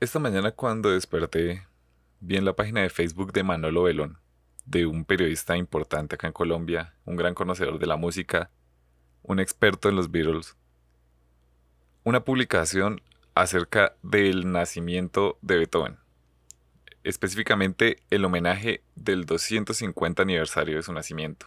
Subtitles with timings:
[0.00, 1.66] Esta mañana cuando desperté,
[2.20, 4.18] vi en la página de Facebook de Manolo Belón,
[4.64, 8.50] de un periodista importante acá en Colombia, un gran conocedor de la música,
[9.22, 10.56] un experto en los Beatles,
[12.02, 13.02] una publicación
[13.34, 15.98] acerca del nacimiento de Beethoven,
[17.04, 21.44] específicamente el homenaje del 250 aniversario de su nacimiento.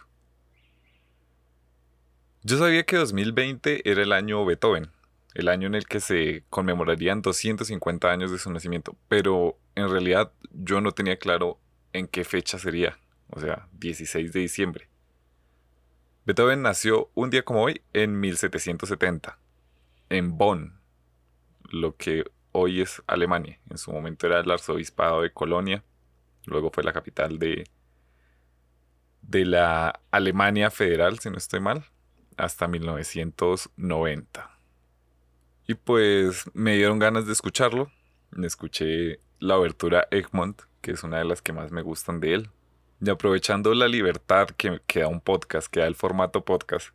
[2.44, 4.92] Yo sabía que 2020 era el año Beethoven,
[5.34, 10.32] el año en el que se conmemorarían 250 años de su nacimiento, pero en realidad
[10.52, 11.58] yo no tenía claro
[11.92, 12.98] en qué fecha sería,
[13.30, 14.88] o sea, 16 de diciembre.
[16.24, 19.38] Beethoven nació un día como hoy en 1770,
[20.08, 20.78] en Bonn,
[21.68, 23.60] lo que hoy es Alemania.
[23.68, 25.84] En su momento era el arzobispado de Colonia,
[26.46, 27.64] luego fue la capital de,
[29.22, 31.84] de la Alemania federal, si no estoy mal,
[32.36, 34.53] hasta 1990.
[35.66, 37.90] Y pues me dieron ganas de escucharlo.
[38.42, 42.50] Escuché la abertura Egmont, que es una de las que más me gustan de él.
[43.00, 46.88] Y aprovechando la libertad que, que da un podcast, que da el formato podcast,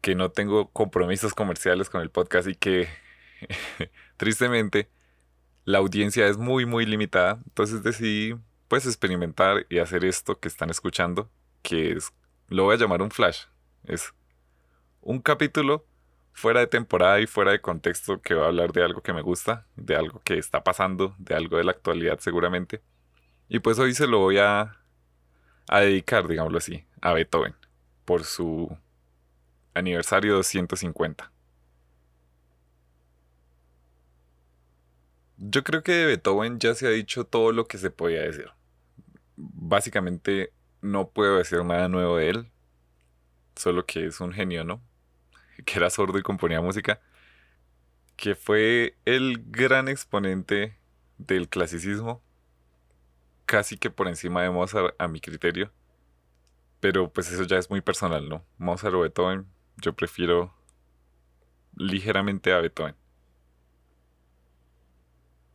[0.00, 2.88] que no tengo compromisos comerciales con el podcast y que
[4.16, 4.88] tristemente
[5.64, 8.36] la audiencia es muy muy limitada, entonces decidí
[8.68, 11.28] pues experimentar y hacer esto que están escuchando,
[11.62, 12.12] que es
[12.48, 13.44] lo voy a llamar un flash.
[13.84, 14.14] Es
[15.00, 15.84] un capítulo
[16.36, 19.22] fuera de temporada y fuera de contexto que va a hablar de algo que me
[19.22, 22.82] gusta, de algo que está pasando, de algo de la actualidad seguramente.
[23.48, 24.76] Y pues hoy se lo voy a,
[25.66, 27.54] a dedicar, digámoslo así, a Beethoven,
[28.04, 28.76] por su
[29.72, 31.32] aniversario 250.
[35.38, 38.50] Yo creo que de Beethoven ya se ha dicho todo lo que se podía decir.
[39.36, 42.52] Básicamente no puedo decir nada nuevo de él,
[43.54, 44.82] solo que es un genio, ¿no?
[45.64, 47.00] que era sordo y componía música,
[48.16, 50.78] que fue el gran exponente
[51.18, 52.22] del clasicismo,
[53.44, 55.72] casi que por encima de Mozart a mi criterio.
[56.80, 58.44] Pero pues eso ya es muy personal, ¿no?
[58.58, 59.46] Mozart o Beethoven,
[59.76, 60.54] yo prefiero
[61.74, 62.94] ligeramente a Beethoven.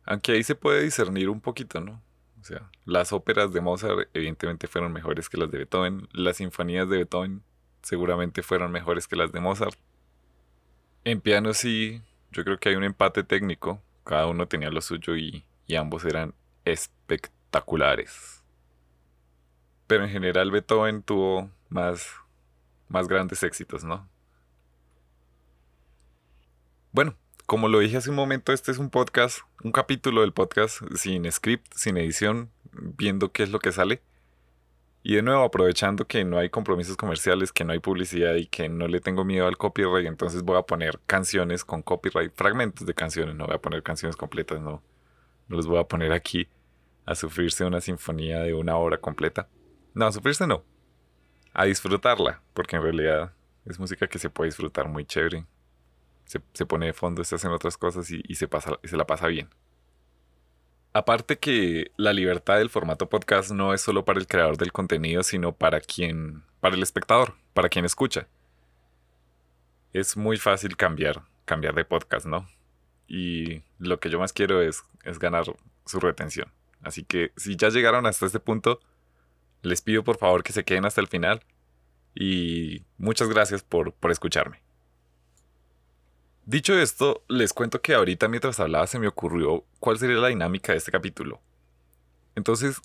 [0.04, 2.02] Aunque ahí se puede discernir un poquito, ¿no?
[2.40, 6.88] O sea, las óperas de Mozart evidentemente fueron mejores que las de Beethoven, las sinfonías
[6.88, 7.44] de Beethoven
[7.82, 9.76] seguramente fueron mejores que las de Mozart,
[11.04, 13.80] en piano sí, yo creo que hay un empate técnico.
[14.04, 15.44] Cada uno tenía lo suyo y,
[15.76, 16.34] ambos eran
[16.66, 18.42] espectaculares.
[19.86, 22.06] Pero en general Beethoven tuvo más,
[22.88, 24.06] más grandes éxitos, ¿no?
[26.92, 30.82] Bueno, como lo dije hace un momento, este es un podcast, un capítulo del podcast
[30.94, 34.02] sin script, sin edición, viendo qué es lo que sale.
[35.04, 38.68] Y de nuevo, aprovechando que no hay compromisos comerciales, que no hay publicidad y que
[38.68, 42.94] no le tengo miedo al copyright, entonces voy a poner canciones con copyright, fragmentos de
[42.94, 44.82] canciones, no voy a poner canciones completas, no,
[45.48, 46.48] no los voy a poner aquí
[47.04, 49.48] a sufrirse una sinfonía de una hora completa.
[49.92, 50.64] No, a sufrirse no,
[51.52, 53.32] a disfrutarla, porque en realidad
[53.64, 55.46] es música que se puede disfrutar muy chévere.
[56.24, 59.06] Se, pone de fondo, se hacen otras cosas y, y se, pasa, y se la
[59.06, 59.50] pasa bien.
[60.94, 65.22] Aparte que la libertad del formato podcast no es solo para el creador del contenido,
[65.22, 68.28] sino para quien, para el espectador, para quien escucha.
[69.94, 72.46] Es muy fácil cambiar, cambiar de podcast, ¿no?
[73.08, 75.44] Y lo que yo más quiero es, es ganar
[75.86, 76.52] su retención.
[76.82, 78.80] Así que si ya llegaron hasta este punto,
[79.62, 81.42] les pido por favor que se queden hasta el final.
[82.14, 84.61] Y muchas gracias por, por escucharme.
[86.44, 90.72] Dicho esto, les cuento que ahorita mientras hablaba se me ocurrió cuál sería la dinámica
[90.72, 91.40] de este capítulo.
[92.34, 92.82] Entonces,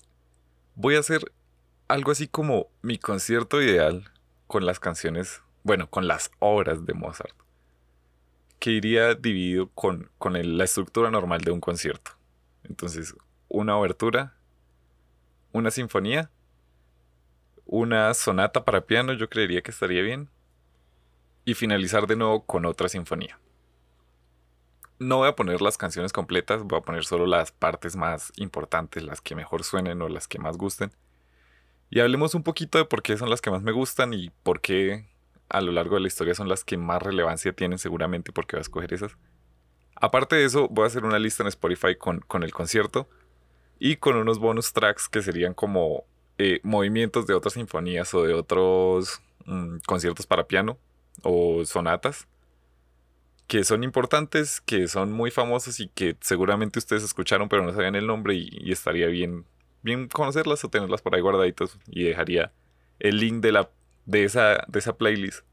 [0.76, 1.32] voy a hacer
[1.88, 4.12] algo así como mi concierto ideal
[4.46, 7.34] con las canciones, bueno, con las obras de Mozart,
[8.60, 12.12] que iría dividido con, con la estructura normal de un concierto.
[12.62, 13.12] Entonces,
[13.48, 14.36] una obertura,
[15.50, 16.30] una sinfonía,
[17.66, 20.30] una sonata para piano, yo creería que estaría bien,
[21.44, 23.36] y finalizar de nuevo con otra sinfonía
[24.98, 29.02] no voy a poner las canciones completas, voy a poner solo las partes más importantes,
[29.02, 30.90] las que mejor suenen o las que más gusten.
[31.90, 34.60] Y hablemos un poquito de por qué son las que más me gustan y por
[34.60, 35.06] qué
[35.48, 38.60] a lo largo de la historia son las que más relevancia tienen seguramente porque voy
[38.60, 39.16] a escoger esas.
[39.96, 43.08] Aparte de eso, voy a hacer una lista en Spotify con, con el concierto
[43.78, 46.04] y con unos bonus tracks que serían como
[46.36, 50.78] eh, movimientos de otras sinfonías o de otros mm, conciertos para piano
[51.22, 52.28] o sonatas
[53.48, 57.96] que son importantes, que son muy famosos y que seguramente ustedes escucharon pero no sabían
[57.96, 59.46] el nombre y, estaría bien,
[59.82, 62.52] bien conocerlas o tenerlas por ahí guardaditos y dejaría
[63.00, 63.70] el link de, la,
[64.04, 65.44] de, esa, de esa playlist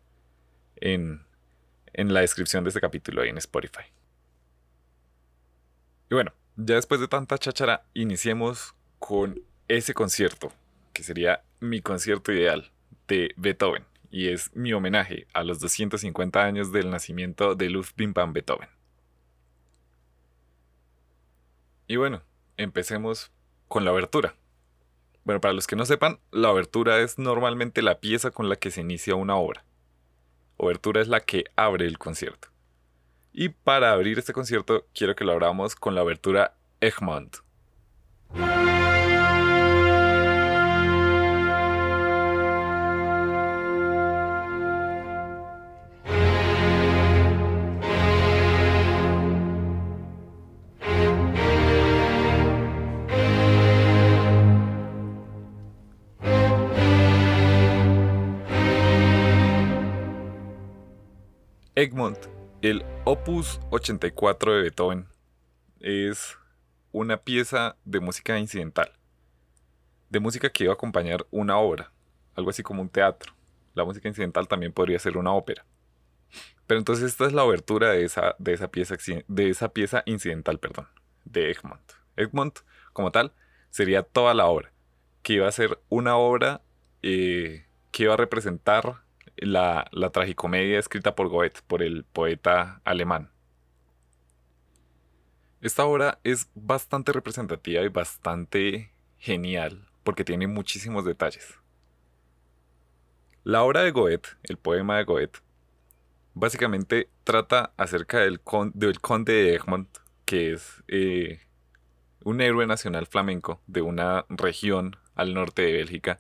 [0.76, 1.26] en,
[1.94, 3.86] en la descripción de este capítulo ahí en Spotify.
[6.12, 10.52] Y bueno, ya después de tanta cháchara, iniciemos con ese concierto,
[10.92, 12.72] que sería mi concierto ideal
[13.08, 13.86] de Beethoven,
[14.16, 18.70] y es mi homenaje a los 250 años del nacimiento de Ludwig van Beethoven.
[21.86, 22.22] Y bueno,
[22.56, 23.34] empecemos
[23.68, 24.34] con la abertura.
[25.26, 28.72] Bueno, para los que no sepan, la abertura es normalmente la pieza con la que
[28.72, 29.66] se inicia una obra.
[30.56, 32.48] Obertura es la que abre el concierto.
[33.34, 37.36] Y para abrir este concierto quiero que lo abramos con la abertura Egmont.
[61.78, 62.18] Egmont,
[62.62, 65.08] el Opus 84 de Beethoven,
[65.82, 66.38] es
[66.94, 68.94] una pieza de música incidental,
[70.10, 71.92] de música que iba a acompañar una obra,
[72.34, 73.34] algo así como un teatro.
[73.74, 75.66] La música incidental también podría ser una ópera.
[76.66, 78.96] Pero entonces esta es la obertura de esa, de esa, pieza,
[79.28, 80.88] de esa pieza incidental, perdón,
[81.26, 81.92] de Egmont.
[82.16, 82.60] Egmont,
[82.94, 83.34] como tal,
[83.70, 84.72] sería toda la obra,
[85.24, 86.62] que iba a ser una obra
[87.02, 89.04] eh, que iba a representar
[89.38, 93.32] la, tragicomedia escrita por Goethe, por el poeta alemán.
[95.62, 101.60] Esta obra es bastante representativa y bastante genial porque tiene muchísimos detalles.
[103.44, 105.40] La obra de Goethe, el poema de Goethe,
[106.34, 108.42] básicamente trata acerca del,
[108.74, 109.90] del conde de Egmont,
[110.26, 111.40] que es eh,
[112.24, 116.20] un héroe nacional flamenco de una región al norte de Bélgica,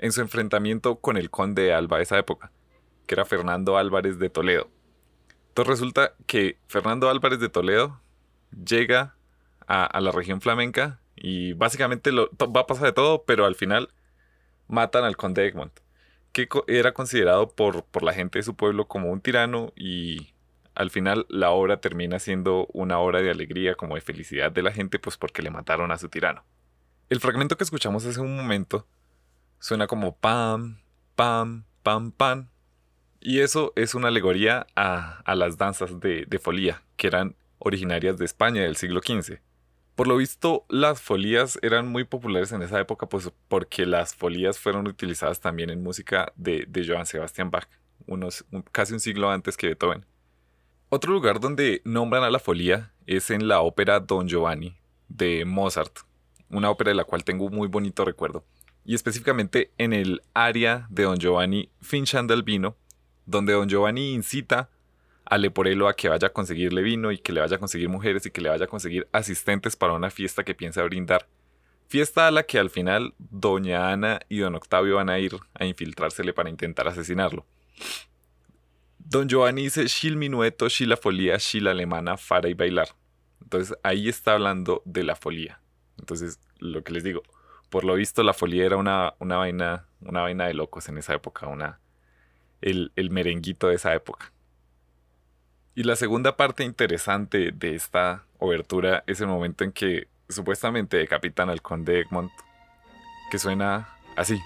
[0.00, 2.50] en su enfrentamiento con el conde de Alba de esa época,
[3.06, 4.70] que era Fernando Álvarez de Toledo.
[5.48, 8.00] Entonces resulta que Fernando Álvarez de Toledo
[8.64, 9.14] llega
[9.66, 13.90] a, la región flamenca y básicamente va a pasar de todo, pero al final
[14.68, 15.78] matan al conde Egmont,
[16.32, 20.32] que era considerado por, por la gente de su pueblo como un tirano y
[20.74, 24.72] al final la obra termina siendo una obra de alegría, como de felicidad de la
[24.72, 26.42] gente, pues porque le mataron a su tirano.
[27.10, 28.86] El fragmento que escuchamos hace un momento
[29.60, 30.78] Suena como pam,
[31.16, 32.48] pam, pam, pam.
[33.20, 38.24] Y eso es una alegoría a, las danzas de, de, folía, que eran originarias de
[38.24, 39.38] España del siglo XV.
[39.94, 44.58] Por lo visto, las folías eran muy populares en esa época, pues porque las folías
[44.58, 47.68] fueron utilizadas también en música de, de Johann Sebastian Bach,
[48.06, 50.06] unos, casi un siglo antes que Beethoven.
[50.88, 54.78] Otro lugar donde nombran a la folía es en la ópera Don Giovanni
[55.10, 55.98] de Mozart,
[56.48, 58.42] una ópera de la cual tengo un muy bonito recuerdo
[58.84, 62.76] y específicamente en el área de Don Giovanni finchando vino,
[63.26, 64.70] donde Don Giovanni incita
[65.24, 68.26] a Leporello a que vaya a conseguirle vino y que le vaya a conseguir mujeres
[68.26, 71.28] y que le vaya a conseguir asistentes para una fiesta que piensa brindar.
[71.86, 75.64] Fiesta a la que al final Doña Ana y Don Octavio van a ir a
[75.64, 77.46] infiltrársele para intentar asesinarlo.
[78.98, 82.88] Don Giovanni dice Shil minueto, Shil la folía, Shil alemana, fara y bailar.
[83.42, 85.60] Entonces ahí está hablando de la folía.
[85.98, 87.22] Entonces, lo que les digo,
[87.70, 91.14] por lo visto la folia era una, una, vaina, una vaina de locos en esa
[91.14, 91.78] época, una,
[92.60, 94.32] el, el merenguito de esa época.
[95.76, 101.48] Y la segunda parte interesante de esta obertura es el momento en que supuestamente decapitan
[101.48, 102.32] al conde Egmont,
[103.30, 104.38] que suena así.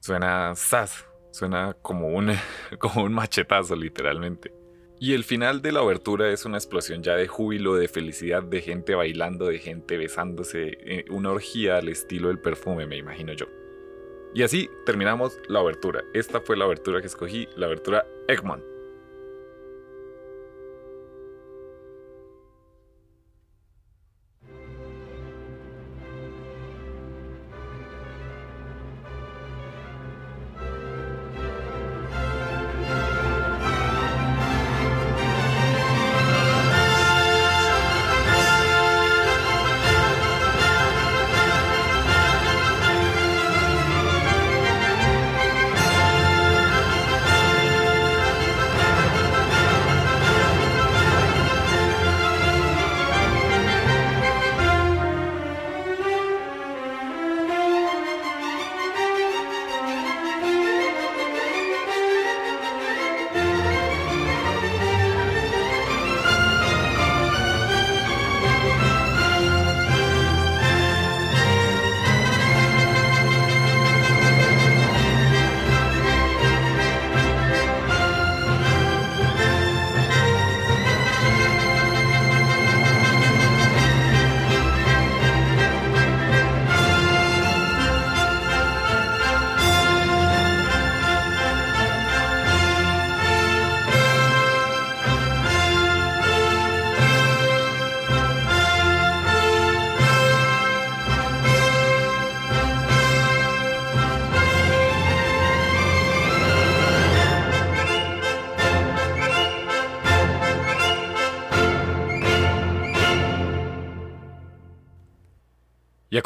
[0.00, 2.32] Suena sas, suena como un,
[2.78, 4.65] como un machetazo literalmente.
[4.98, 8.62] Y el final de la abertura es una explosión ya de júbilo, de felicidad, de
[8.62, 13.46] gente bailando, de gente besándose, eh, una orgía al estilo del perfume, me imagino yo.
[14.34, 16.02] Y así terminamos la abertura.
[16.14, 18.75] Esta fue la abertura que escogí, la abertura Egmont.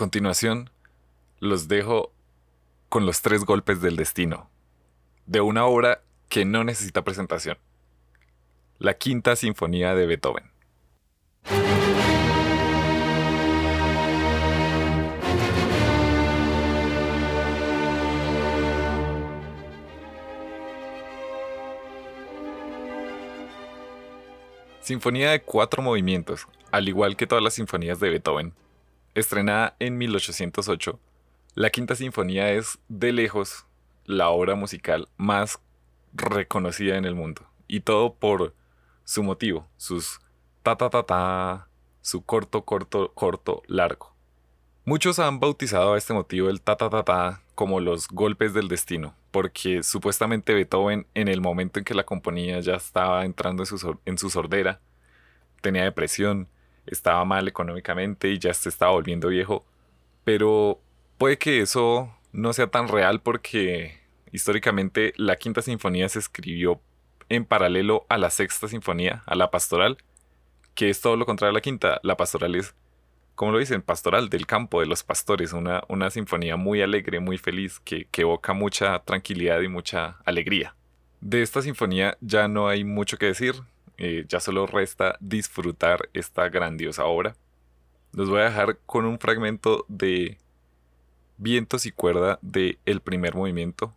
[0.00, 0.71] Continuación,
[1.40, 2.11] los dejo
[2.88, 4.49] con los tres golpes del destino,
[5.26, 7.59] de una obra que no necesita presentación,
[8.78, 10.45] la Quinta Sinfonía de Beethoven.
[24.80, 28.54] Sinfonía de cuatro movimientos, al igual que todas las sinfonías de Beethoven.
[29.14, 31.00] Estrenada en 1808,
[31.55, 33.67] la Quinta Sinfonía es, de lejos,
[34.05, 35.59] la obra musical más
[36.12, 37.43] reconocida en el mundo.
[37.67, 38.55] Y todo por
[39.05, 40.21] su motivo, sus
[40.62, 41.69] ta ta ta ta,
[42.02, 44.14] su corto, corto, corto, largo.
[44.85, 48.69] Muchos han bautizado a este motivo el ta ta ta ta como los golpes del
[48.69, 53.67] destino, porque supuestamente Beethoven en el momento en que la componía ya estaba entrando en
[53.67, 54.81] su, en su sordera,
[55.61, 56.49] tenía depresión,
[56.87, 59.64] estaba mal económicamente y ya se estaba volviendo viejo,
[60.25, 60.80] pero
[61.18, 64.00] puede que eso no sea tan real porque
[64.32, 66.80] históricamente la quinta sinfonía se escribió
[67.28, 69.99] en paralelo a la sexta sinfonía, a la pastoral,
[70.75, 72.00] que es todo lo contrario a la quinta.
[72.02, 72.75] La pastoral es
[73.40, 77.38] como lo dicen, pastoral del campo de los pastores, una, una sinfonía muy alegre, muy
[77.38, 80.76] feliz, que, evoca mucha tranquilidad y mucha alegría.
[81.22, 83.54] De esta sinfonía ya no hay mucho que decir,
[84.00, 87.37] eh, ya solo resta disfrutar esta grandiosa obra.
[88.12, 90.38] Los voy a dejar con un fragmento de
[91.37, 93.95] Vientos y cuerda de el primer movimiento.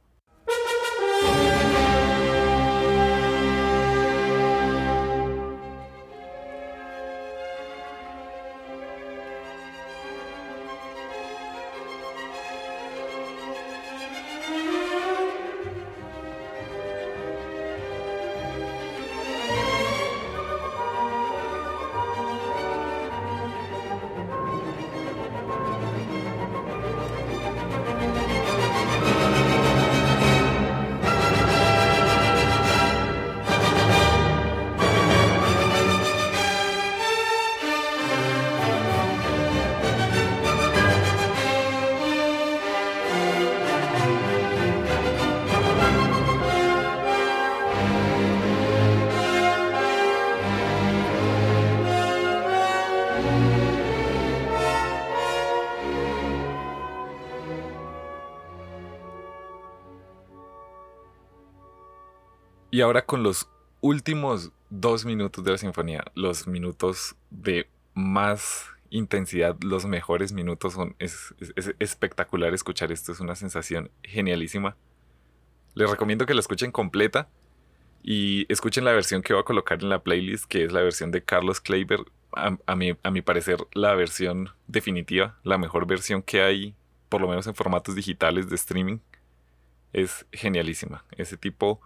[62.84, 63.50] Ahora con los
[63.82, 70.96] últimos dos minutos de la sinfonía, los minutos de más intensidad, los mejores minutos, son,
[71.00, 71.34] es,
[71.80, 74.76] espectacular escuchar esto, es una sensación genialísima.
[75.74, 77.28] Les recomiendo que la escuchen completa
[78.04, 81.12] y escuchen la versión que voy a colocar en la playlist, que es la versión
[81.12, 82.02] de Carlos Kleiber.
[82.36, 86.74] A, mi, a mi parecer, la versión definitiva, la mejor versión que hay,
[87.08, 88.98] por lo menos en formatos digitales de streaming,
[89.92, 91.06] es genialísima.
[91.16, 91.80] Ese tipo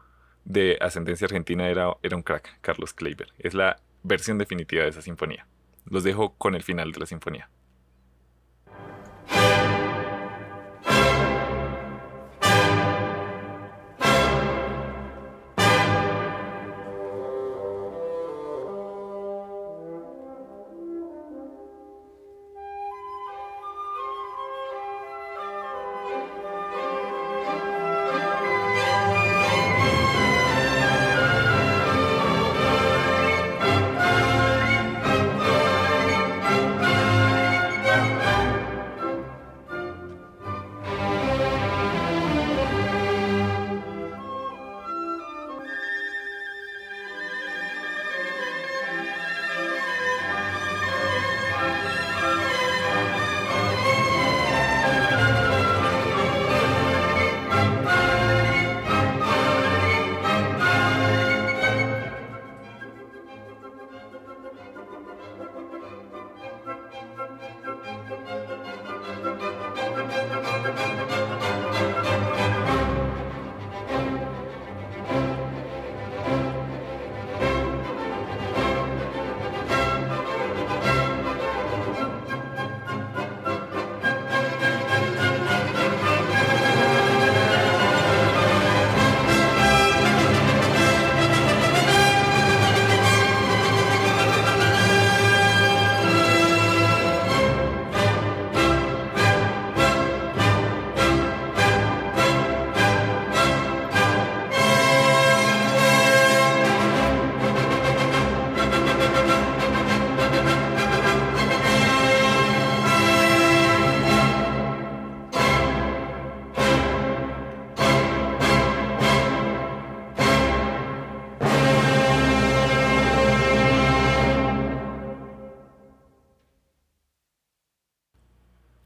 [0.48, 3.27] de ascendencia argentina era, era un crack, Carlos Kleiber.
[3.38, 5.46] Es la versión definitiva de esa sinfonía.
[5.86, 7.50] Los dejo con el final de la sinfonía.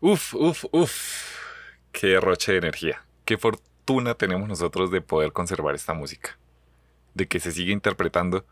[0.04, 1.38] Uf, uf, uf.
[1.92, 3.06] Qué derroche de energía.
[3.24, 6.40] Qué fortuna tenemos nosotros de poder conservar esta música.
[7.14, 8.44] De que se siga interpretando.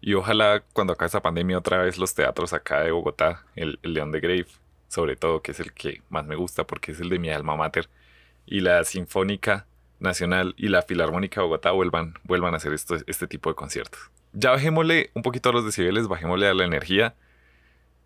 [0.00, 4.12] Y ojalá cuando acabe esta pandemia otra vez los teatros acá de Bogotá, el, León
[4.12, 4.46] de Grave,
[4.86, 7.56] sobre todo, que es el que más me gusta porque es el de mi alma
[7.56, 7.88] mater,
[8.46, 9.66] y la Sinfónica
[9.98, 14.00] Nacional y la Filarmónica de Bogotá vuelvan, vuelvan a hacer esto, este tipo de conciertos.
[14.34, 17.16] Ya bajémosle un poquito a los decibeles, bajémosle a la energía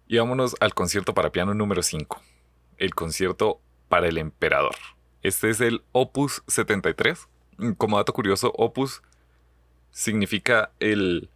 [0.09, 2.23] y vámonos al concierto para piano número 5
[2.79, 4.75] el concierto para el emperador.
[5.23, 7.29] Este es el Opus 73.
[7.79, 9.03] Como dato curioso, Opus
[9.91, 11.31] significa el,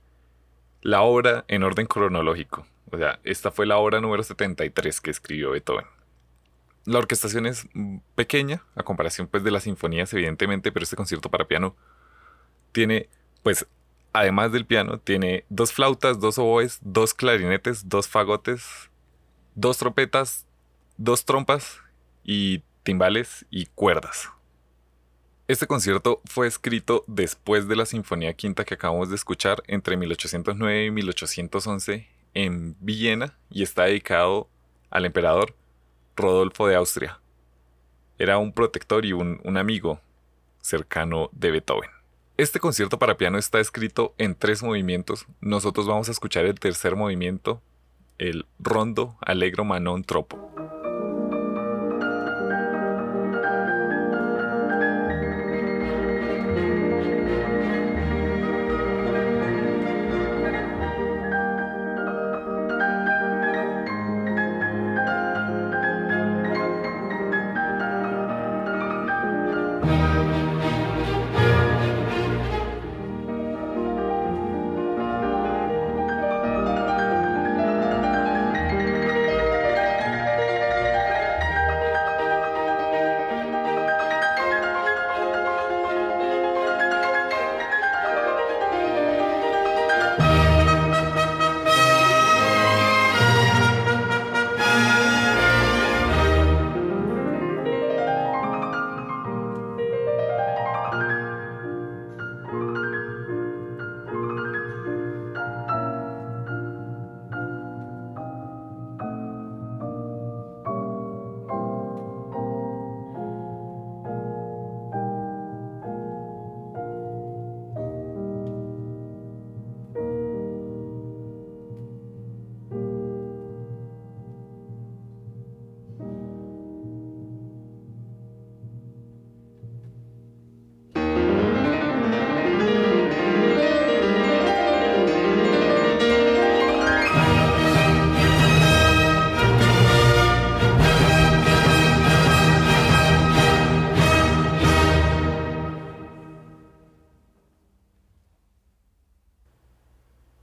[0.83, 2.67] la obra en orden cronológico.
[2.93, 5.87] O sea, esta fue la obra número 73 que escribió Beethoven.
[6.85, 7.69] La orquestación es
[8.15, 11.77] pequeña, a comparación pues de las sinfonías evidentemente, pero este concierto para piano
[12.73, 13.09] tiene,
[13.43, 13.67] pues,
[14.13, 18.91] además del piano, tiene dos flautas, dos oboes, dos clarinetes, dos fagotes,
[19.55, 20.47] dos trompetas,
[21.01, 21.81] dos trompas
[22.23, 24.29] y timbales y cuerdas.
[25.49, 30.85] Este concierto fue escrito después de la Sinfonía Quinta que acabamos de escuchar entre 1809
[30.85, 34.51] y 1811 en Viena y está dedicado
[34.91, 35.57] al emperador
[36.17, 37.19] Rodolfo de Austria.
[38.19, 40.03] Era un protector y un, un amigo
[40.61, 41.91] cercano de Beethoven.
[42.37, 45.27] Este concierto para piano está escrito en tres movimientos.
[45.41, 47.63] Nosotros vamos a escuchar el tercer movimiento,
[48.19, 50.60] el rondo allegro manon tropo.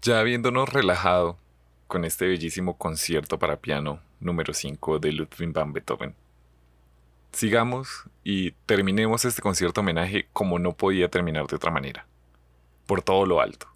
[0.08, 1.38] Ya habiéndonos relajado
[1.88, 6.16] con este bellísimo concierto para piano número 5 de Ludwig van Beethoven,
[7.34, 12.08] sigamos y terminemos este concierto homenaje como no podía terminar de otra manera,
[12.86, 13.68] por todo lo alto,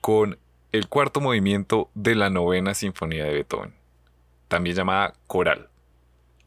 [0.00, 0.38] con
[0.72, 3.74] el cuarto movimiento de la novena sinfonía de Beethoven,
[4.48, 5.68] también llamada coral.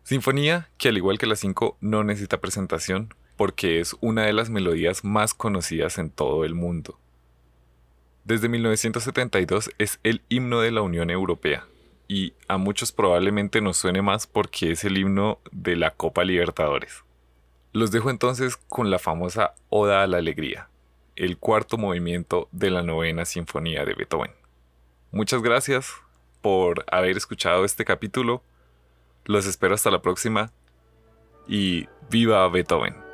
[0.02, 4.50] Sinfonía que al igual que la 5 no necesita presentación porque es una de las
[4.50, 6.98] melodías más conocidas en todo el mundo
[8.24, 11.66] desde 1972 es el himno de la Unión Europea
[12.08, 17.04] y a muchos probablemente nos suene más porque es el himno de la Copa Libertadores.
[17.74, 20.70] Los dejo entonces con la famosa Oda a la Alegría,
[21.16, 24.32] el cuarto movimiento de la novena sinfonía de Beethoven.
[25.12, 25.92] Muchas gracias
[26.42, 28.44] por haber escuchado este capítulo.
[29.26, 30.52] Los espero hasta la próxima
[31.48, 33.11] y viva Beethoven.